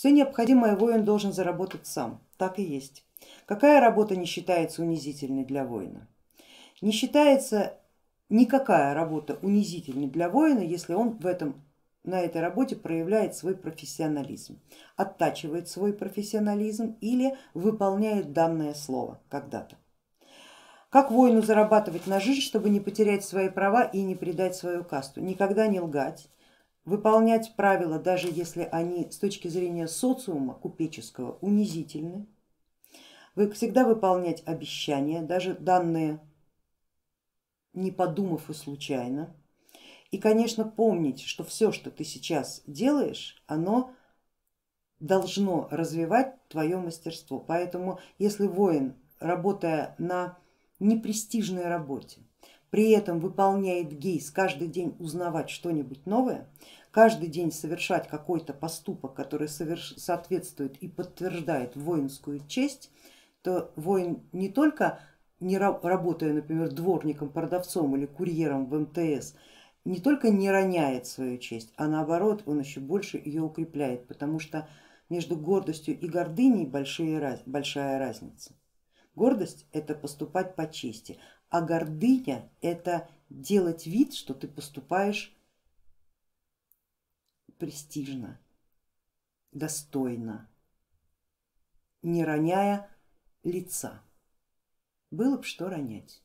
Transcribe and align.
Все 0.00 0.12
необходимое 0.12 0.76
воин 0.76 1.04
должен 1.04 1.30
заработать 1.30 1.86
сам, 1.86 2.22
так 2.38 2.58
и 2.58 2.62
есть. 2.62 3.04
Какая 3.44 3.82
работа 3.82 4.16
не 4.16 4.24
считается 4.24 4.80
унизительной 4.80 5.44
для 5.44 5.66
воина? 5.66 6.08
Не 6.80 6.90
считается 6.90 7.74
никакая 8.30 8.94
работа 8.94 9.38
унизительной 9.42 10.06
для 10.06 10.30
воина, 10.30 10.60
если 10.60 10.94
он 10.94 11.18
в 11.18 11.26
этом, 11.26 11.62
на 12.02 12.18
этой 12.18 12.40
работе 12.40 12.76
проявляет 12.76 13.36
свой 13.36 13.54
профессионализм, 13.54 14.58
оттачивает 14.96 15.68
свой 15.68 15.92
профессионализм 15.92 16.96
или 17.02 17.36
выполняет 17.52 18.32
данное 18.32 18.72
слово 18.72 19.20
когда-то. 19.28 19.76
Как 20.88 21.10
воину 21.10 21.42
зарабатывать 21.42 22.06
на 22.06 22.20
жизнь, 22.20 22.40
чтобы 22.40 22.70
не 22.70 22.80
потерять 22.80 23.22
свои 23.22 23.50
права 23.50 23.82
и 23.82 24.00
не 24.00 24.14
предать 24.14 24.56
свою 24.56 24.82
касту? 24.82 25.20
Никогда 25.20 25.66
не 25.66 25.78
лгать, 25.78 26.30
выполнять 26.84 27.54
правила, 27.56 27.98
даже 27.98 28.28
если 28.28 28.68
они 28.70 29.10
с 29.10 29.18
точки 29.18 29.48
зрения 29.48 29.86
социума 29.86 30.54
купеческого 30.54 31.38
унизительны, 31.40 32.26
вы 33.34 33.50
всегда 33.50 33.84
выполнять 33.84 34.42
обещания, 34.46 35.22
даже 35.22 35.54
данные 35.54 36.20
не 37.72 37.90
подумав 37.90 38.50
и 38.50 38.54
случайно. 38.54 39.34
И, 40.10 40.18
конечно, 40.18 40.64
помнить, 40.64 41.20
что 41.22 41.44
все, 41.44 41.70
что 41.70 41.90
ты 41.90 42.04
сейчас 42.04 42.62
делаешь, 42.66 43.42
оно 43.46 43.94
должно 44.98 45.68
развивать 45.70 46.36
твое 46.48 46.76
мастерство. 46.78 47.38
Поэтому, 47.38 48.00
если 48.18 48.46
воин, 48.46 48.96
работая 49.20 49.94
на 49.98 50.38
непрестижной 50.80 51.66
работе, 51.68 52.22
при 52.70 52.90
этом 52.90 53.20
выполняет 53.20 53.92
гейс, 53.92 54.30
каждый 54.30 54.68
день 54.68 54.94
узнавать 54.98 55.50
что-нибудь 55.50 56.06
новое, 56.06 56.48
каждый 56.90 57.28
день 57.28 57.52
совершать 57.52 58.08
какой-то 58.08 58.52
поступок, 58.52 59.14
который 59.14 59.48
соответствует 59.48 60.76
и 60.78 60.88
подтверждает 60.88 61.76
воинскую 61.76 62.46
честь, 62.46 62.90
то 63.42 63.72
воин 63.76 64.22
не 64.32 64.48
только 64.48 65.00
не 65.40 65.56
работая, 65.58 66.32
например, 66.32 66.70
дворником, 66.70 67.30
продавцом 67.30 67.96
или 67.96 68.06
курьером 68.06 68.66
в 68.66 68.78
МТС, 68.78 69.34
не 69.86 69.98
только 69.98 70.30
не 70.30 70.50
роняет 70.50 71.06
свою 71.06 71.38
честь, 71.38 71.72
а 71.76 71.88
наоборот 71.88 72.42
он 72.46 72.60
еще 72.60 72.80
больше 72.80 73.20
ее 73.24 73.42
укрепляет, 73.42 74.06
потому 74.06 74.38
что 74.38 74.68
между 75.08 75.36
гордостью 75.36 75.98
и 75.98 76.06
гордыней 76.06 76.66
большая 76.66 77.98
разница. 77.98 78.52
Гордость 79.20 79.66
это 79.72 79.94
поступать 79.94 80.56
по 80.56 80.66
чести, 80.66 81.20
а 81.50 81.60
гордыня 81.60 82.50
это 82.62 83.10
делать 83.28 83.86
вид, 83.86 84.14
что 84.14 84.32
ты 84.32 84.48
поступаешь 84.48 85.36
престижно, 87.58 88.40
достойно, 89.52 90.48
не 92.00 92.24
роняя 92.24 92.88
лица. 93.42 94.02
Было 95.10 95.36
бы 95.36 95.42
что 95.42 95.68
ронять. 95.68 96.22